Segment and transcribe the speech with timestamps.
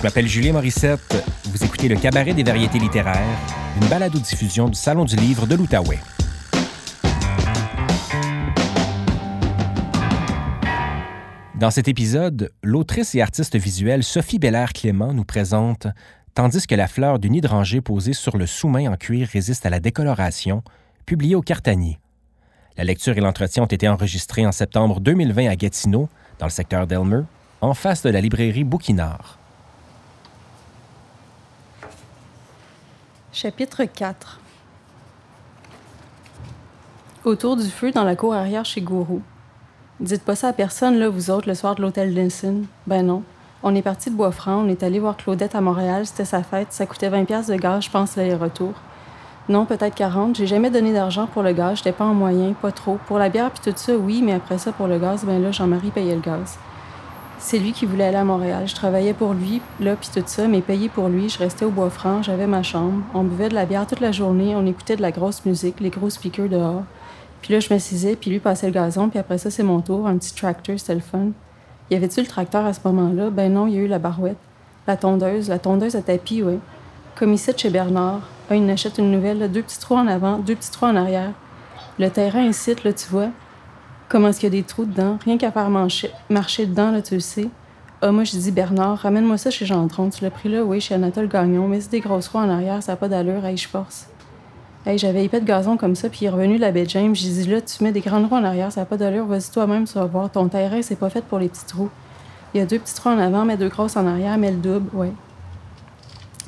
[0.00, 1.22] Je m'appelle Julien Morissette.
[1.44, 3.38] Vous écoutez le Cabaret des variétés littéraires,
[3.78, 5.98] une balado-diffusion du Salon du livre de l'Outaouais.
[11.54, 15.86] Dans cet épisode, l'autrice et artiste visuelle Sophie Belair-Clément nous présente
[16.32, 19.80] Tandis que la fleur d'une hydrangée posée sur le sous-main en cuir résiste à la
[19.80, 20.62] décoloration,
[21.04, 21.98] publié au Cartanier.
[22.78, 26.08] La lecture et l'entretien ont été enregistrés en septembre 2020 à Gatineau,
[26.38, 27.24] dans le secteur d'Elmer,
[27.60, 29.39] en face de la librairie Bouquinard.
[33.32, 34.40] Chapitre 4
[37.24, 39.22] Autour du feu dans la cour arrière chez Gourou.
[40.00, 42.62] Dites pas ça à personne, là, vous autres, le soir de l'hôtel Linson.
[42.88, 43.22] Ben non.
[43.62, 46.72] On est parti de Bois-Franc, on est allé voir Claudette à Montréal, c'était sa fête,
[46.72, 48.72] ça coûtait 20 pièces de gaz, je pense, l'aller-retour.
[49.48, 50.34] Non, peut-être 40.
[50.34, 52.98] J'ai jamais donné d'argent pour le gaz, j'étais pas en moyen, pas trop.
[53.06, 55.52] Pour la bière puis tout ça, oui, mais après ça, pour le gaz, ben là,
[55.52, 56.58] Jean-Marie payait le gaz.
[57.42, 58.68] C'est lui qui voulait aller à Montréal.
[58.68, 61.30] Je travaillais pour lui, là, puis tout ça, mais payé pour lui.
[61.30, 63.02] Je restais au Bois-Franc, j'avais ma chambre.
[63.14, 65.88] On buvait de la bière toute la journée, on écoutait de la grosse musique, les
[65.88, 66.82] gros speakers dehors.
[67.40, 70.06] Puis là, je m'assisais, puis lui passait le gazon, puis après ça, c'est mon tour,
[70.06, 71.30] un petit tracteur, c'était le fun.
[71.90, 73.30] Y avait-tu le tracteur à ce moment-là?
[73.30, 74.36] Ben non, il y a eu la barouette.
[74.86, 76.58] La tondeuse, la tondeuse à tapis, oui.
[77.16, 78.20] Comme ici chez Bernard.
[78.50, 81.32] Il achète une nouvelle, deux petits trous en avant, deux petits trous en arrière.
[81.98, 83.28] Le terrain ici, là, tu vois,
[84.10, 85.18] comment est-ce qu'il y a des trous dedans?
[85.24, 86.10] Rien qu'à faire marcher,
[86.66, 87.48] dedans, là, tu le sais.
[88.02, 90.10] Ah, moi, je dis, Bernard, ramène-moi ça chez Jean-Tron.
[90.10, 91.68] Tu l'as pris là, oui, chez Anatole Gagnon.
[91.68, 93.44] Mais c'est des grosses trous en arrière, ça n'a pas d'allure.
[93.46, 94.08] Hey, je force.
[94.84, 97.14] Hey, j'avais épais de gazon comme ça, puis il est revenu la baie James.
[97.14, 99.26] J'ai dit, là, tu mets des grandes roues en arrière, ça n'a pas d'allure.
[99.26, 100.30] Vas-y toi-même, tu vas voir.
[100.30, 101.90] Ton terrain, c'est pas fait pour les petits trous.
[102.52, 104.56] Il y a deux petits trous en avant, mais deux grosses en arrière, mais le
[104.56, 105.12] double, ouais.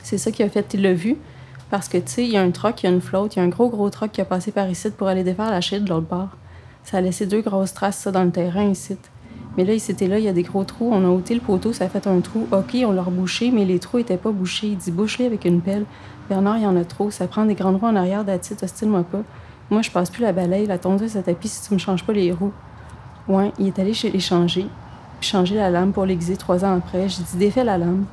[0.02, 1.16] C'est ça qui a fait, il l'a vu.
[1.70, 3.38] Parce que, tu sais, il y a un troc, il y a une flotte, il
[3.38, 5.60] y a un gros, gros troc qui a passé par ici pour aller défaire la
[5.60, 6.28] chute de l'autre bord.
[6.84, 8.96] Ça a laissé deux grosses traces, ça, dans le terrain ici.
[9.56, 10.90] Mais là, c'était là, il y a des gros trous.
[10.92, 12.46] On a ôté le poteau, ça a fait un trou.
[12.52, 14.68] OK, on l'a rebouché, mais les trous étaient pas bouchés.
[14.68, 15.84] Il dit bouche-les avec une pelle.
[16.28, 17.10] Bernard, il y en a trop.
[17.10, 19.22] Ça prend des grandes roues en arrière d'attitude, hostile-moi pas.
[19.70, 22.12] Moi, je passe plus la balaye, la tondeuse, à tapis si tu me changes pas
[22.12, 22.52] les roues.
[23.28, 24.66] Ouais, il est allé chez les changer.
[25.20, 27.08] Puis changer la lame pour l'aiguiser trois ans après.
[27.08, 28.04] J'ai dit défais la lame.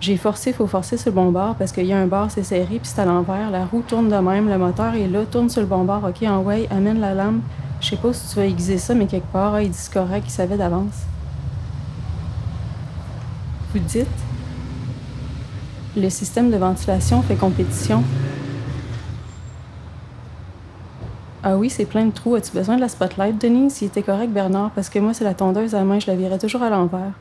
[0.00, 2.44] J'ai forcé, il faut forcer sur le bon parce qu'il y a un bord, c'est
[2.44, 3.50] serré, puis c'est à l'envers.
[3.50, 5.82] La roue tourne de même, le moteur est là, tourne sur le bon.
[5.82, 7.40] OK, en way, amène la lame.
[7.80, 10.30] Je sais pas si tu vas aiguiser ça, mais quelque part, ah, il correct, il
[10.30, 11.04] savait d'avance.
[13.72, 14.06] Vous dites,
[15.96, 18.02] le système de ventilation fait compétition.
[21.42, 22.34] Ah oui, c'est plein de trous.
[22.34, 23.80] As-tu besoin de la spotlight, Denise?
[23.80, 26.38] Il était correct, Bernard, parce que moi, c'est la tondeuse à main, je la virais
[26.38, 27.12] toujours à l'envers.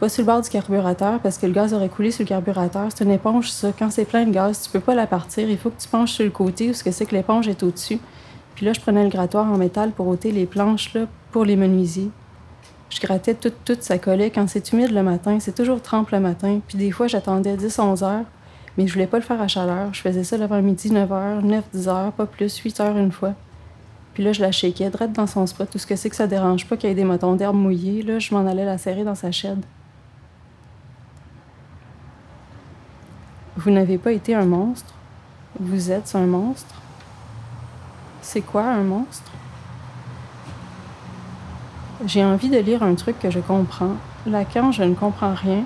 [0.00, 2.88] Pas sur le bord du carburateur parce que le gaz aurait coulé sur le carburateur.
[2.88, 3.68] C'est une éponge, ça.
[3.78, 5.48] Quand c'est plein de gaz, tu peux pas la partir.
[5.48, 7.62] Il faut que tu penches sur le côté où ce que c'est que l'éponge est
[7.62, 8.00] au-dessus.
[8.54, 10.96] Puis là, je prenais le grattoir en métal pour ôter les planches
[11.32, 12.10] pour les menuisiers.
[12.90, 14.30] Je grattais tout, tout, ça collait.
[14.30, 16.60] Quand c'est humide le matin, c'est toujours trempe le matin.
[16.66, 18.24] Puis des fois, j'attendais 10-11 heures,
[18.76, 19.94] mais je voulais pas le faire à chaleur.
[19.94, 23.34] Je faisais ça l'avant-midi, 9 h, 9-10 heures, pas plus, 8 heures une fois.
[24.14, 25.70] Puis là, je la shakeais droite dans son spot.
[25.70, 28.02] Tout ce que c'est que ça dérange pas qu'il y ait des motons d'herbe mouillés.
[28.02, 29.62] Là, je m'en allais la serrer dans sa chaîne.
[33.56, 34.94] Vous n'avez pas été un monstre.
[35.58, 36.82] Vous êtes un monstre.
[38.32, 39.32] C'est quoi un monstre?
[42.06, 43.96] J'ai envie de lire un truc que je comprends.
[44.24, 45.64] Lacan, je ne comprends rien.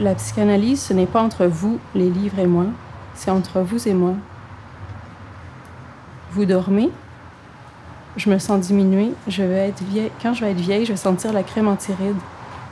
[0.00, 2.66] La psychanalyse, ce n'est pas entre vous, les livres et moi,
[3.14, 4.14] c'est entre vous et moi.
[6.32, 6.90] Vous dormez?
[8.16, 9.12] Je me sens diminuée.
[9.28, 10.10] Je vais être vieille.
[10.20, 12.18] Quand je vais être vieille, je vais sentir la crème antiride.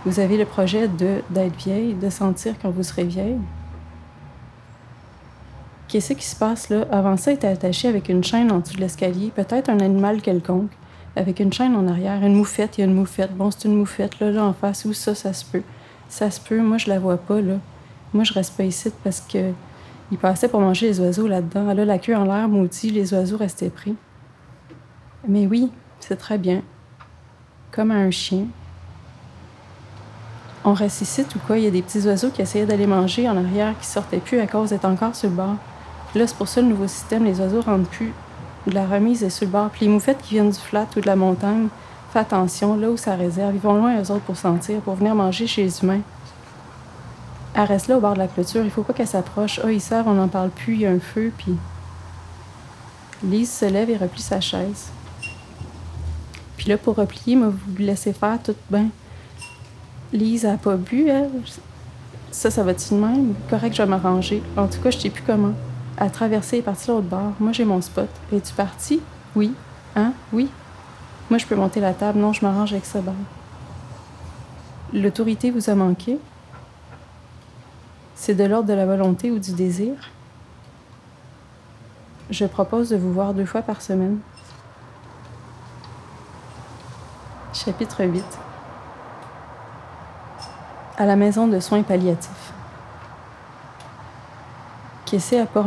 [0.04, 3.38] Vous avez le projet de d'être vieille, de sentir quand vous serez vieille?
[5.88, 6.84] Qu'est-ce qui se passe là?
[6.92, 10.20] Avant ça, il était attaché avec une chaîne en dessous de l'escalier, peut-être un animal
[10.20, 10.70] quelconque,
[11.16, 13.34] avec une chaîne en arrière, une moufette, il y a une moufette.
[13.34, 15.62] Bon, c'est une moufette, là, là, en face, où ça, ça se peut.
[16.10, 17.54] Ça se peut, moi, je la vois pas, là.
[18.12, 19.52] Moi, je reste pas ici parce que
[20.10, 21.72] il passait pour manger les oiseaux là-dedans.
[21.72, 23.94] Là, la queue en l'air, maudit, les oiseaux restaient pris.
[25.26, 26.62] Mais oui, c'est très bien.
[27.70, 28.46] Comme un chien.
[30.64, 31.58] On ressuscite ou quoi?
[31.58, 34.40] Il y a des petits oiseaux qui essayaient d'aller manger en arrière, qui sortaient plus
[34.40, 35.56] à cause d'être encore sur le bord.
[36.14, 38.12] Là, c'est pour ça le nouveau système, les oiseaux rentrent plus.
[38.66, 39.70] La remise est sur le bord.
[39.70, 41.68] Puis les moufettes qui viennent du flat ou de la montagne,
[42.12, 43.54] fais attention, là où ça réserve.
[43.54, 46.00] Ils vont loin, eux autres, pour sentir, pour venir manger chez les humains.
[47.54, 48.64] Elle reste là au bord de la clôture.
[48.64, 49.60] Il faut pas qu'elle s'approche.
[49.62, 51.54] Ah, ils savent, on n'en parle plus, il y a un feu, puis.
[53.22, 54.90] Lise se lève et replie sa chaise.
[56.56, 58.88] Puis là, pour replier, moi, vous laissez faire tout bien.
[60.12, 61.30] Lise a pas bu, elle.
[62.30, 63.34] Ça, ça va-tu de même?
[63.50, 64.42] Correct, je vais m'arranger.
[64.56, 65.54] En tout cas, je sais plus comment
[65.98, 67.32] à traverser et partir l'autre bord.
[67.40, 68.08] Moi, j'ai mon spot.
[68.32, 69.00] Es-tu parti?
[69.34, 69.52] Oui.
[69.96, 70.12] Hein?
[70.32, 70.48] Oui.
[71.28, 72.18] Moi, je peux monter la table.
[72.18, 73.00] Non, je m'arrange avec ça.
[73.00, 73.14] Bon.
[74.92, 76.18] L'autorité vous a manqué?
[78.14, 79.94] C'est de l'ordre de la volonté ou du désir?
[82.30, 84.18] Je propose de vous voir deux fois par semaine.
[87.52, 88.24] Chapitre 8
[90.96, 92.47] À la maison de soins palliatifs.
[95.10, 95.64] Kessé a, pas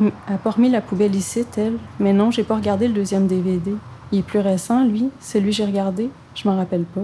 [0.52, 3.74] remis la poubelle ici, elle, mais non, j'ai pas regardé le deuxième DVD.
[4.12, 7.02] Il est plus récent, lui, celui que j'ai regardé, je m'en rappelle pas.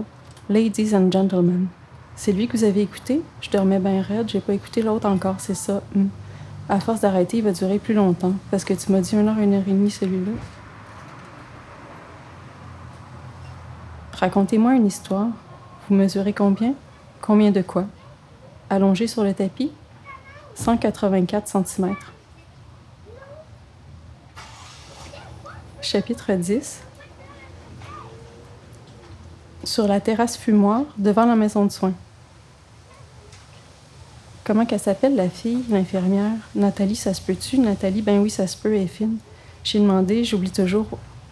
[0.48, 1.66] Ladies and Gentlemen.
[2.14, 3.22] C'est lui que vous avez écouté?
[3.40, 5.82] Je dormais bien raide, j'ai pas écouté l'autre encore, c'est ça.
[5.96, 6.06] Hmm.
[6.68, 9.38] À force d'arrêter, il va durer plus longtemps, parce que tu m'as dit une heure,
[9.38, 10.30] une heure et demie, celui-là.
[14.12, 15.26] Racontez-moi une histoire.
[15.88, 16.74] Vous mesurez combien?
[17.20, 17.86] Combien de quoi?
[18.70, 19.72] Allongé sur le tapis?
[20.54, 21.96] 184 cm.
[25.90, 26.80] Chapitre 10.
[29.64, 31.94] Sur la terrasse fumoir, devant la maison de soins.
[34.44, 36.32] Comment qu'elle s'appelle, la fille, l'infirmière?
[36.54, 37.58] Nathalie, ça se peut-tu?
[37.58, 38.88] Nathalie, ben oui, ça se peut, elle.
[39.64, 40.86] J'ai demandé, j'oublie toujours.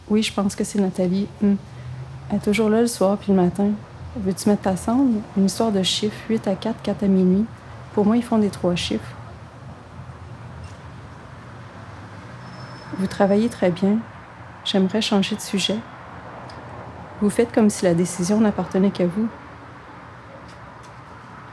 [0.08, 1.29] Oui, je pense que c'est Nathalie.
[1.43, 1.56] Hmm.
[2.31, 3.69] Elle est toujours là le soir puis le matin.
[4.17, 5.20] Veux-tu mettre ta cendre?
[5.37, 7.44] Une histoire de chiffres, 8 à 4, 4 à minuit.
[7.93, 9.05] Pour moi, ils font des trois chiffres.
[12.99, 13.99] Vous travaillez très bien.
[14.66, 15.78] J'aimerais changer de sujet.
[17.20, 19.28] Vous faites comme si la décision n'appartenait qu'à vous.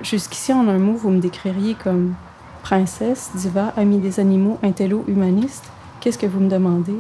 [0.02, 2.16] Jusqu'ici, en un mot, vous me décririez comme
[2.64, 5.66] princesse, diva, amie des animaux, intello, humaniste.
[6.00, 7.00] Qu'est-ce que vous me demandez?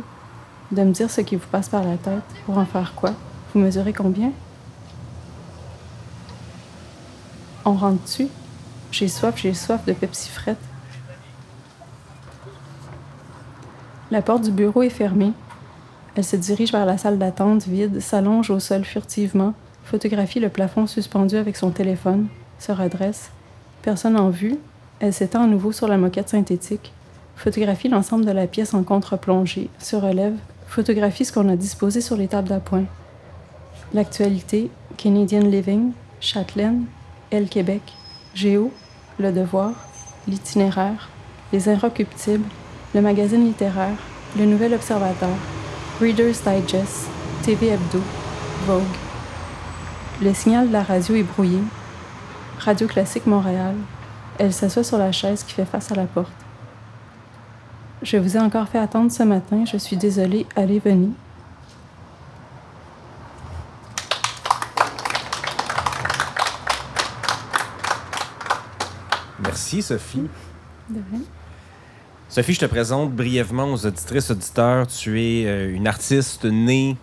[0.71, 2.23] De me dire ce qui vous passe par la tête.
[2.45, 3.13] Pour en faire quoi?
[3.53, 4.31] Vous mesurez combien?
[7.65, 8.27] On rentre dessus.
[8.91, 10.61] J'ai soif, j'ai soif de Pepsi frette.
[14.11, 15.33] La porte du bureau est fermée.
[16.15, 20.85] Elle se dirige vers la salle d'attente vide, s'allonge au sol furtivement, photographie le plafond
[20.85, 22.27] suspendu avec son téléphone,
[22.59, 23.31] se redresse.
[23.81, 24.57] Personne en vue.
[24.99, 26.93] Elle s'étend à nouveau sur la moquette synthétique,
[27.35, 30.35] photographie l'ensemble de la pièce en contre-plongée, se relève,
[30.67, 32.85] photographie ce qu'on a disposé sur les tables d'appoint.
[33.93, 36.85] L'actualité, Canadian Living, Châtelaine,
[37.31, 37.81] Elle Québec,
[38.33, 38.71] Géo,
[39.19, 39.73] Le Devoir,
[40.27, 41.09] L'Itinéraire,
[41.51, 42.47] Les Inrecuptibles,
[42.95, 43.97] le magazine littéraire,
[44.37, 45.35] Le Nouvel Observateur,
[46.01, 47.07] Reader's Digest,
[47.43, 48.01] TV Hebdo,
[48.65, 48.83] Vogue.
[50.21, 51.59] Le signal de la radio est brouillé.
[52.59, 53.75] Radio Classique Montréal.
[54.39, 56.31] Elle s'assoit sur la chaise qui fait face à la porte.
[58.01, 59.65] Je vous ai encore fait attendre ce matin.
[59.71, 60.47] Je suis désolée.
[60.55, 61.11] Allez, venez.
[69.39, 70.27] Merci, Sophie.
[70.89, 71.21] De rien.
[72.33, 74.87] Sophie, je te présente brièvement aux auditrices auditeurs.
[74.87, 76.97] Tu es euh, une artiste née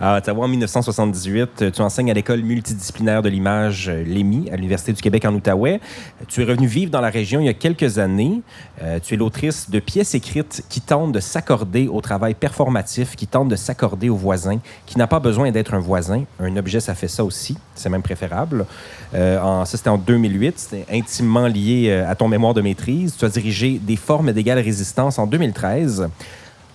[0.00, 1.72] à Ottawa en 1978.
[1.72, 5.80] Tu enseignes à l'école multidisciplinaire de l'image euh, l'EMI à l'Université du Québec en Outaouais.
[6.28, 8.42] Tu es revenu vivre dans la région il y a quelques années.
[8.82, 13.26] Euh, tu es l'autrice de pièces écrites qui tentent de s'accorder au travail performatif, qui
[13.26, 16.24] tentent de s'accorder au voisin, qui n'a pas besoin d'être un voisin.
[16.40, 17.56] Un objet, ça fait ça aussi.
[17.74, 18.66] C'est même préférable.
[19.14, 20.58] Euh, en, ça, c'était en 2008.
[20.58, 23.16] C'était intimement lié à ton mémoire de maîtrise.
[23.16, 26.08] Tu as dirigé Des formes d'égale résistance en 2013.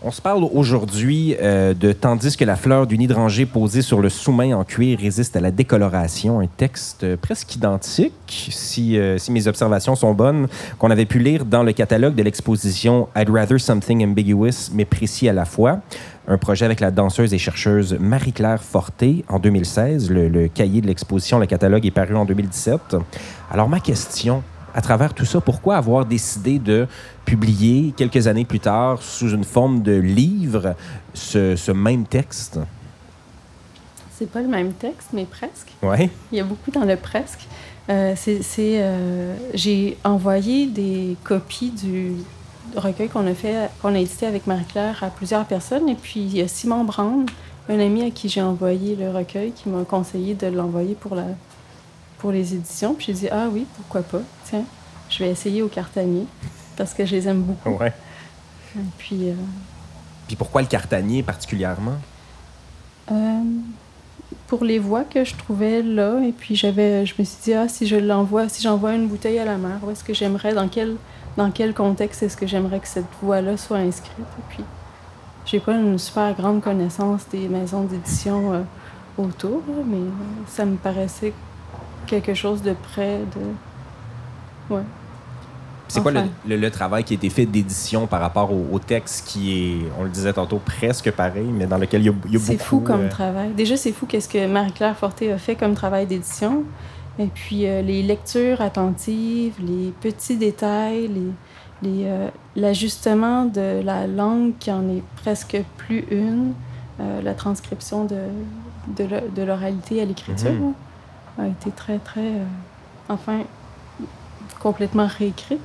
[0.01, 4.07] On se parle aujourd'hui euh, de Tandis que la fleur d'une hydrangée posée sur le
[4.07, 8.13] sous-main en cuir résiste à la décoloration, un texte presque identique,
[8.49, 12.23] si, euh, si mes observations sont bonnes, qu'on avait pu lire dans le catalogue de
[12.23, 15.81] l'exposition I'd Rather Something Ambiguous mais précis à la fois,
[16.29, 20.11] un projet avec la danseuse et chercheuse Marie-Claire Forté en 2016.
[20.11, 22.95] Le, le cahier de l'exposition, le catalogue est paru en 2017.
[23.51, 26.87] Alors ma question à travers tout ça, pourquoi avoir décidé de
[27.25, 30.75] publier quelques années plus tard, sous une forme de livre,
[31.13, 32.59] ce, même texte?
[34.11, 35.71] C'est pas le même texte, mais presque.
[35.81, 36.09] Oui.
[36.31, 37.47] Il y a beaucoup dans le presque.
[37.89, 42.13] Euh, c'est, euh, j'ai envoyé des copies du
[42.75, 45.89] recueil qu'on a fait, qu'on a édité avec Marie-Claire à plusieurs personnes.
[45.89, 47.29] Et puis, il y a Simon Brand,
[47.69, 51.25] un ami à qui j'ai envoyé le recueil, qui m'a conseillé de l'envoyer pour la,
[52.19, 52.93] pour les éditions.
[52.93, 54.21] Puis j'ai dit, ah oui, pourquoi pas?
[54.45, 54.63] Tiens,
[55.09, 56.25] je vais essayer au cartanier
[56.77, 57.81] parce que je les aime beaucoup.
[57.81, 57.93] Ouais.
[58.75, 59.29] Et puis.
[59.29, 59.33] Euh,
[60.27, 61.97] puis pourquoi le cartanier particulièrement?
[63.11, 63.41] Euh,
[64.45, 67.67] pour les voix que je trouvais là, et puis j'avais, je me suis dit, ah,
[67.67, 70.67] si je l'envoie, si j'envoie une bouteille à la mer, où est-ce que j'aimerais, dans
[70.67, 70.97] quel,
[71.35, 74.19] dans quel contexte est-ce que j'aimerais que cette voix-là soit inscrite?
[74.19, 74.63] Et puis,
[75.45, 78.61] j'ai pas une super grande connaissance des maisons d'édition euh,
[79.17, 79.97] autour, mais
[80.47, 81.33] ça me paraissait
[82.09, 84.73] quelque chose de près de.
[84.73, 84.81] Ouais.
[85.87, 89.77] C'est quoi le, travail qui a été fait d'édition par rapport au, texte qui est,
[89.99, 92.37] on le disait tantôt, presque pareil, mais dans lequel il y a, beaucoup...
[92.37, 93.49] C'est fou comme euh, travail.
[93.57, 96.63] Déjà, c'est fou qu'est-ce que Marie-Claire Forté a fait comme travail d'édition.
[97.19, 101.09] Et puis euh, les lectures attentives, les petits détails,
[101.81, 106.53] les, euh, l'ajustement de la langue qui en est presque plus une,
[106.99, 108.19] euh, la transcription de,
[108.97, 110.73] de l'oralité à l'écriture mhm.
[111.39, 112.33] A été très, très,
[113.07, 113.41] enfin,
[114.59, 115.59] complètement réécrit.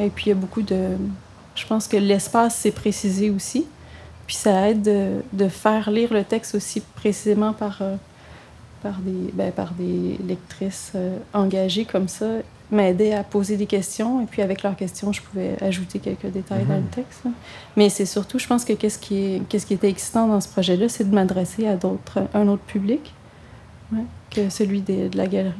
[0.00, 0.96] et puis il y a beaucoup de...
[1.54, 3.66] Je pense que l'espace s'est précisé aussi.
[4.26, 7.82] Puis ça aide de, de, faire lire le texte aussi précisément par
[8.82, 12.26] par des, ben, par des lectrices euh, engagées comme ça
[12.70, 14.22] m'aidaient à poser des questions.
[14.22, 16.88] Et puis, avec leurs questions, je pouvais ajouter quelques détails dans le mhm.
[16.88, 17.22] texte.
[17.76, 20.48] Mais c'est surtout, je pense que qu'est-ce qui, est, qu'est-ce qui était excitant dans ce
[20.48, 23.12] projet-là, c'est de m'adresser à d'autres, un autre public
[24.30, 25.54] que celui de, de la galerie.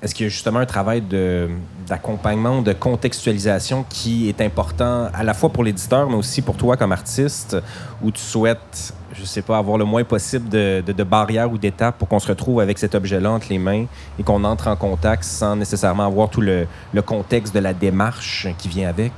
[0.00, 1.48] Est-ce qu'il y a justement un travail de,
[1.88, 6.76] d'accompagnement, de contextualisation qui est important à la fois pour l'éditeur, mais aussi pour toi
[6.76, 7.56] comme artiste,
[8.02, 11.98] où tu souhaites je sais pas, avoir le moins possible de, de, barrières ou d'étapes
[11.98, 13.86] pour qu'on se retrouve avec cet objet-là entre les mains
[14.18, 18.46] et qu'on entre en contact sans nécessairement avoir tout le, le contexte de la démarche
[18.58, 19.12] qui vient avec?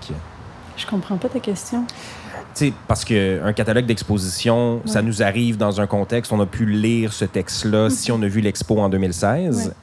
[0.77, 1.85] Je comprends pas ta question.
[2.55, 7.13] Sais, parce qu'un catalogue d'exposition, ça nous arrive dans un contexte, on a pu lire
[7.13, 9.75] ce texte-là si on a vu l'expo en 2016.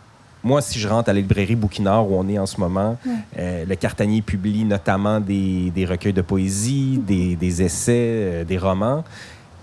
[0.43, 2.97] Moi, si je rentre à la librairie Bouquinard où on est en ce moment,
[3.37, 8.57] euh, le Cartanier publie notamment des, des recueils de poésie, des, des essais, euh, des
[8.57, 9.03] romans.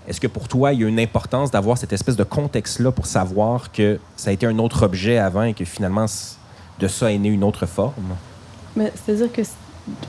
[0.07, 3.07] Est-ce que pour toi, il y a une importance d'avoir cette espèce de contexte-là pour
[3.07, 6.05] savoir que ça a été un autre objet avant et que finalement,
[6.79, 8.15] de ça est né une autre forme?
[8.75, 9.41] C'est-à-dire que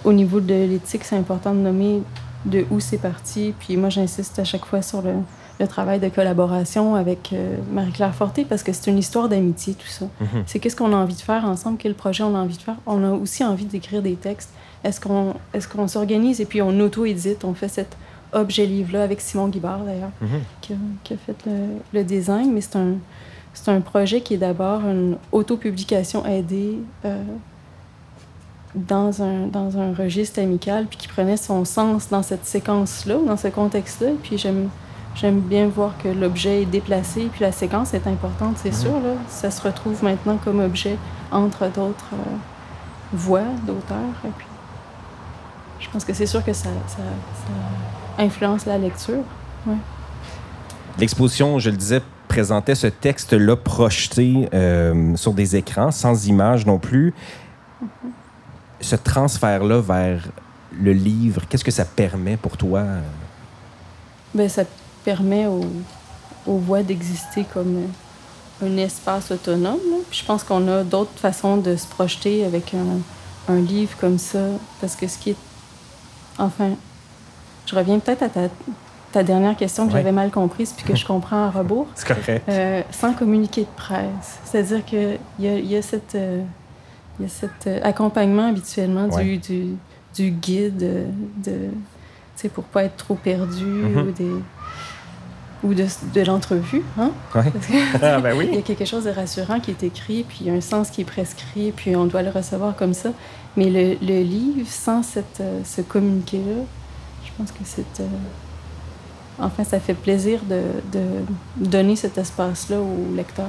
[0.05, 2.03] au niveau de l'éthique, c'est important de nommer
[2.47, 3.55] de où c'est parti.
[3.59, 8.45] Puis moi, j'insiste à chaque fois sur le, travail de collaboration avec euh, Marie-Claire Forté
[8.45, 10.05] parce que c'est une histoire d'amitié, tout ça.
[10.05, 10.43] Mm-hmm.
[10.47, 12.77] C'est qu'est-ce qu'on a envie de faire ensemble, quel projet on a envie de faire.
[12.87, 14.51] On a aussi envie d'écrire des textes.
[14.85, 16.41] Est-ce qu'on est qu'on s'organise?
[16.41, 17.97] Et puis on auto-édite, on fait cette
[18.33, 20.41] objet livre-là avec Simon Guibard, d'ailleurs, mhm.
[20.61, 21.37] qui, a fait
[21.93, 22.53] le, design.
[22.53, 22.97] Mais c'est un,
[23.69, 27.23] un projet qui est d'abord une autopublication aidée euh,
[28.77, 33.37] dans, un, dans un registre amical, puis qui prenait son sens dans cette séquence-là, dans
[33.37, 34.11] ce contexte-là.
[34.23, 34.69] Puis j'aime,
[35.15, 38.81] j'aime bien voir que l'objet est déplacé, puis la séquence est importante, c'est mhm.
[38.81, 38.93] sûr.
[38.93, 39.15] Là.
[39.29, 40.97] Ça se retrouve maintenant comme objet
[41.33, 42.37] entre d'autres euh,
[43.13, 43.99] voix d'auteurs.
[44.25, 44.47] Et puis,
[45.81, 49.23] je pense que c'est sûr que ça, ça influence la lecture.
[50.99, 56.79] L'exposition, je le disais, présentait ce texte-là projeté euh, sur des écrans, sans images non
[56.79, 57.15] plus.
[58.87, 60.23] Ce transfert-là vers
[60.73, 62.85] le livre, qu'est-ce que ça permet pour toi?
[64.33, 64.63] Bien, ça
[65.05, 65.67] permet aux,
[66.47, 67.89] voix d'exister comme
[68.63, 69.81] un espace autonome.
[70.13, 74.39] je pense qu'on a d'autres façons de se projeter avec un, un, livre comme ça,
[74.81, 75.37] parce que ce qui est...
[76.39, 76.71] Enfin,
[77.67, 78.29] je reviens peut-être à
[79.11, 81.89] ta, dernière question que j'avais mal comprise puis que je comprends à rebours.
[81.97, 82.49] C'est correct.
[82.49, 84.39] Euh, sans communiquer de presse.
[84.45, 86.45] C'est-à-dire qu'il y a, y a cette, euh,
[87.23, 89.77] y a cet euh, accompagnement habituellement du, du,
[90.15, 91.05] du, guide de,
[91.45, 94.09] de pour pas être trop perdu mm-hmm.
[94.09, 94.31] ou des
[95.65, 96.83] ou de, de l'entrevue.
[96.99, 97.11] Hein?
[98.03, 98.49] ah, ben oui.
[98.53, 100.61] Il y a quelque chose de rassurant qui est écrit, puis il y a un
[100.61, 103.11] sens qui est prescrit, puis on doit le recevoir comme ça.
[103.57, 106.63] Mais le, le livre, sans cette, ce communiqué-là,
[107.25, 108.01] je pense que c'est.
[108.01, 108.07] Euh,
[109.39, 111.05] enfin, ça fait plaisir de, de
[111.57, 113.49] donner cet espace-là au lecteur.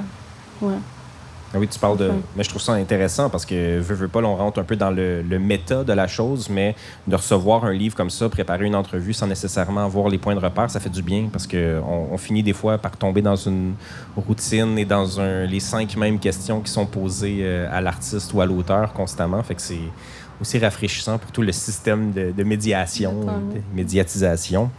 [0.60, 0.78] Ouais.
[1.54, 2.10] Ah oui, tu parles de.
[2.36, 4.90] Mais je trouve ça intéressant parce que, veux, veux pas, on rentre un peu dans
[4.90, 6.76] le, le, méta de la chose, mais
[7.06, 10.40] de recevoir un livre comme ça, préparer une entrevue sans nécessairement avoir les points de
[10.40, 13.74] repère, ça fait du bien parce qu'on on finit des fois par tomber dans une
[14.14, 18.42] routine et dans un, les cinq mêmes questions qui sont posées euh, à l'artiste ou
[18.42, 19.42] à l'auteur constamment.
[19.42, 19.78] Fait que c'est
[20.40, 24.70] aussi rafraîchissant pour tout le système de, médiation, de médiatisation.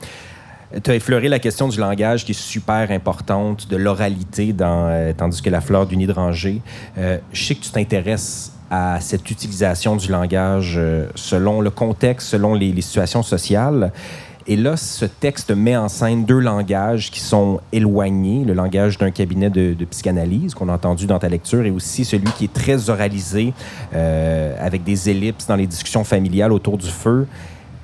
[0.83, 5.13] Tu as effleuré la question du langage qui est super importante, de l'oralité, dans, euh,
[5.17, 6.61] tandis que la fleur du nid de rangée.
[6.99, 12.27] Euh, je sais que tu t'intéresses à cette utilisation du langage euh, selon le contexte,
[12.27, 13.91] selon les, situations sociales.
[14.45, 19.09] Et là, ce texte met en scène deux langages qui sont éloignés, le langage d'un
[19.09, 22.89] cabinet de, psychanalyse qu'on a entendu dans ta lecture et aussi celui qui est très
[22.89, 23.53] oralisé
[23.91, 27.27] avec des ellipses dans les discussions familiales autour du feu.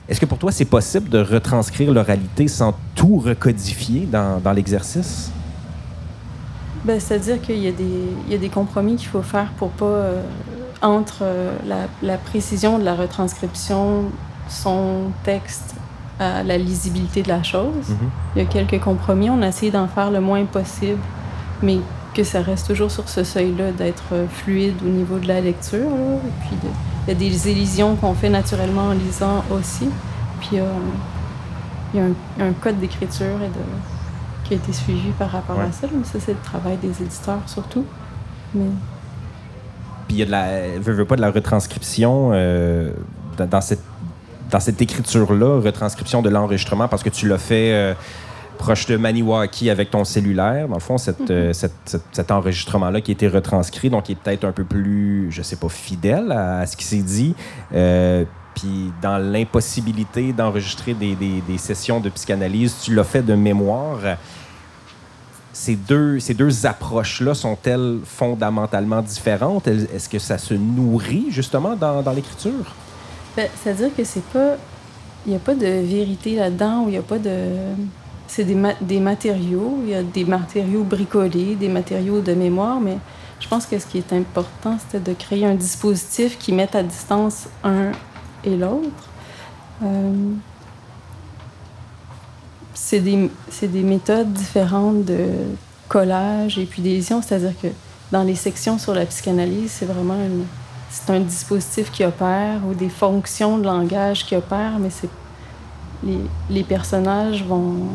[0.08, 5.32] Est-ce que pour toi, c'est possible de retranscrire l'oralité sans tout recodifier dans, dans l'exercice?
[6.84, 7.64] Ben, C'est-à-dire qu'il y,
[8.30, 10.22] y, a des compromis qu'il faut faire pour pas, euh,
[10.84, 14.12] entre euh, la, la, précision de la retranscription,
[14.48, 15.74] son texte
[16.20, 17.90] à la lisibilité de la chose.
[17.90, 18.10] Mhm.
[18.36, 19.32] Il y a quelques compromis.
[19.32, 21.02] On a essayé d'en faire le moins possible,
[21.64, 21.80] mais
[22.14, 25.80] que ça reste toujours sur ce seuil-là d'être euh, fluide au niveau de la lecture.
[25.80, 26.70] Et puis,
[27.08, 29.90] il y a des illusions qu'on fait naturellement en lisant aussi.
[30.42, 30.66] Puis, euh,
[31.94, 33.38] il y a un, code d'écriture
[34.44, 35.88] qui a été suivi par rapport à ça.
[36.04, 37.86] Ça, c'est le travail des éditeurs surtout.
[38.54, 38.66] Mais
[40.08, 42.92] Puis il y a de la, veut pas de la retranscription euh,
[43.38, 43.84] dans, dans cette,
[44.52, 47.94] dans cette écriture-là, retranscription de l'enregistrement, parce que tu l'as fait euh,
[48.56, 50.68] proche de Maniwaki avec ton cellulaire.
[50.68, 54.14] Dans le fond, cette, euh, cette- cette- cet enregistrement-là qui a été retranscrit, donc qui
[54.14, 57.36] est peut-être un peu plus, je sais pas, fidèle à, à ce qui s'est dit.
[57.74, 58.24] Euh,
[58.56, 64.00] puis dans l'impossibilité d'enregistrer des, des- des sessions de psychanalyse, tu l'as fait de mémoire.
[65.54, 69.68] Ces deux, ces deux approches-là sont-elles fondamentalement différentes?
[69.68, 72.76] Est-ce que ça se nourrit justement dans, dans l'écriture?
[73.38, 74.56] Ben, C'est-à-dire que c'est pas.
[75.26, 77.48] Il n'y a pas de vérité là-dedans, ou il n'y a pas de.
[78.28, 82.80] C'est des, ma- des matériaux, il y a des matériaux bricolés, des matériaux de mémoire,
[82.82, 82.98] mais
[83.40, 86.84] je pense que ce qui est important, c'était de créer un dispositif qui mette à
[86.84, 87.92] distance un
[88.44, 89.10] et l'autre.
[89.84, 90.14] Euh,
[92.74, 93.30] c'est des,
[93.62, 95.28] des méthodes différentes de
[95.88, 97.68] collage et puis d'édition, c'est-à-dire que
[98.12, 100.18] dans les sections sur la psychanalyse, c'est vraiment
[101.10, 105.10] un dispositif qui opère ou des fonctions de langage qui opèrent, mais c'est
[106.04, 107.88] les, les personnages vont,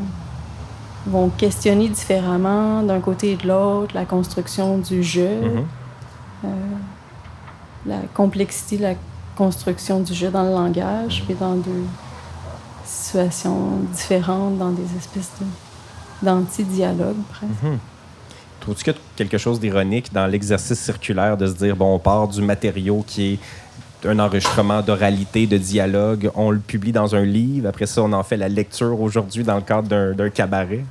[1.06, 5.64] vont questionner différemment d'un côté et de l'autre la construction du jeu, Mhm.
[6.44, 6.48] euh,
[7.86, 8.94] la complexité de la
[9.36, 11.84] construction du jeu dans le langage, puis dans deux
[12.84, 15.30] situations différentes, dans des espèces
[16.22, 17.74] d'anti-dialogue presque.
[18.60, 21.98] Trouves-tu qu'il y a quelque chose d'ironique dans l'exercice circulaire de se dire, bon, on
[21.98, 23.38] part du matériau qui est
[24.04, 28.22] un enregistrement d'oralité, de dialogue, on le publie dans un livre, après ça, on en
[28.22, 30.84] fait la lecture aujourd'hui dans le cadre d'un- d'un cabaret?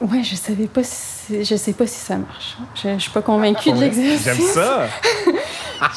[0.00, 2.58] Ouais, je savais pas si je sais pas si ça marche.
[2.74, 4.24] Je, je suis pas convaincue de l'exercice.
[4.24, 4.86] J'aime ça!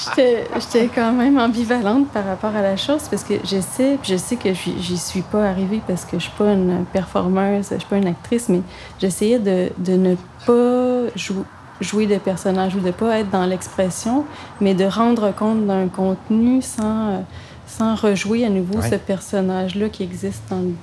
[0.09, 4.11] J'étais j'étais quand même ambivalente par rapport à la chose parce que je sais, puis
[4.11, 7.67] je sais que j'y j'y suis pas arrivée parce que je suis pas une performeuse,
[7.71, 8.61] je suis pas une actrice, mais
[9.01, 11.45] j'essayais de, de ne pas jou-
[11.81, 14.25] jouer de personnage ou de pas être dans l'expression,
[14.62, 17.19] mais de rendre compte d'un contenu sans, euh,
[17.67, 18.89] sans rejouer à nouveau Ouais.
[18.89, 20.73] ce personnage-là qui existe dans le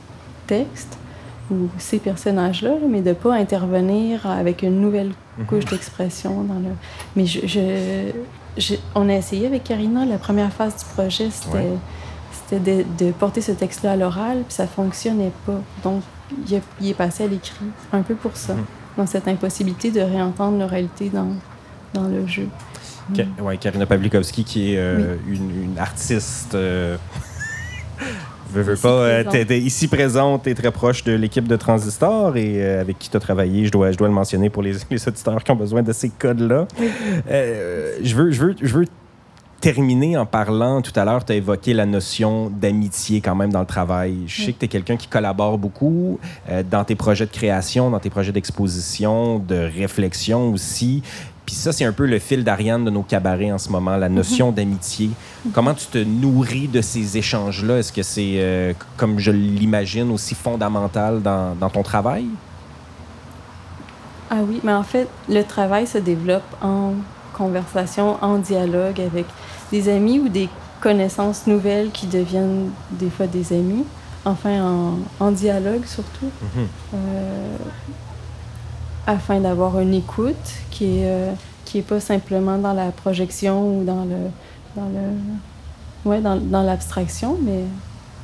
[0.46, 0.96] texte
[1.50, 5.12] ou ces personnages-là, là, mais de pas intervenir avec une nouvelle
[5.46, 6.70] couche d'expression dans le.
[7.14, 8.10] Mais je, je-
[8.56, 12.58] je- on a essayé avec Karina la première phase du projet, c'était Ouais.
[12.58, 15.60] de, de porter ce texte-là à l'oral, puis ça fonctionnait pas.
[15.84, 16.02] Donc
[16.48, 18.64] il, est- il est passé à l'écrit, un peu pour ça, Mhm.
[18.96, 21.28] Dans cette impossibilité de réentendre l'oralité dans
[21.94, 22.48] dans le jeu.
[23.14, 26.54] Ka- ouais, Karina Pavlikovski, qui est euh, une, une artiste.
[26.54, 26.96] euh,
[28.52, 32.36] veux, veux pas, euh, t'es- t'es ici présente et très proche de l'équipe de Transistor
[32.36, 33.64] et euh, avec qui tu as travaillé.
[33.66, 36.10] Je dois, je dois le mentionner pour les, les auditeurs qui ont besoin de ces
[36.10, 36.66] codes-là.
[36.78, 36.88] Oui.
[37.30, 38.84] Euh, je, veux, je, veux, je veux
[39.60, 40.82] terminer en parlant.
[40.82, 44.24] Tout à l'heure, tu as évoqué la notion d'amitié quand même dans le travail.
[44.26, 47.90] Je sais que tu es quelqu'un qui collabore beaucoup euh, dans tes projets de création,
[47.90, 51.02] dans tes projets d'exposition, de réflexion aussi.
[51.44, 54.08] Puis ça, c'est un peu le fil d'Ariane de nos cabarets en ce moment, la
[54.08, 55.10] notion d'amitié.
[55.52, 57.78] Comment tu te nourris de ces échanges-là?
[57.78, 62.26] Est-ce que c'est, euh, comme je l'imagine, aussi fondamental dans, dans ton travail?
[64.28, 66.94] Ah oui, mais en fait, le travail se développe en
[67.32, 69.26] conversation, en dialogue avec
[69.72, 70.48] des amis ou des
[70.80, 73.84] connaissances nouvelles qui deviennent des fois des amis.
[74.24, 76.66] Enfin, en, en dialogue surtout, Mhm.
[76.94, 77.56] euh,
[79.06, 80.34] afin d'avoir une écoute
[80.70, 81.32] qui est, euh,
[81.64, 84.16] qui est pas simplement dans la projection ou dans le
[84.74, 87.64] dans le ouais dans, dans l'abstraction, mais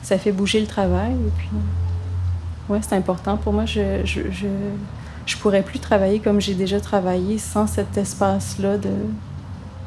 [0.03, 1.49] ça fait bouger le travail et puis
[2.69, 3.65] ouais c'est important pour moi.
[3.67, 4.49] Je, je, je
[5.25, 8.91] je pourrais plus travailler comme j'ai déjà travaillé sans cet espace-là de,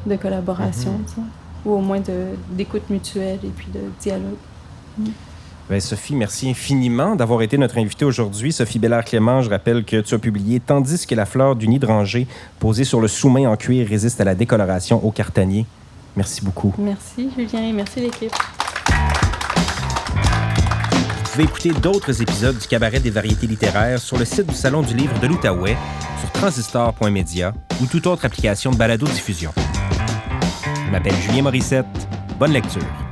[0.05, 1.25] de collaboration, Mhm.
[1.65, 2.01] Ou au moins
[2.51, 4.37] d'écoute mutuelle et puis de dialogue.
[5.67, 8.53] Ben, Sophie, merci infiniment d'avoir été notre invitée aujourd'hui.
[8.53, 12.27] Sophie Bellard-Clément, je rappelle que tu as publié Tandis que la fleur du hydrangée
[12.59, 15.65] posée sur le sous-main en cuir résiste à la décoloration au cartanier.
[16.15, 16.73] Merci beaucoup.
[16.77, 18.31] Merci Julien et merci l'équipe.
[21.23, 24.83] Vous pouvez écouter d'autres épisodes du Cabaret des variétés littéraires sur le site du Salon
[24.83, 25.75] du livre de l'Outaouais,
[26.21, 29.51] sur transistor.media ou toute autre application de balado-diffusion.
[30.95, 32.07] M'appelle Julien Morissette.
[32.39, 33.04] Bonne lecture.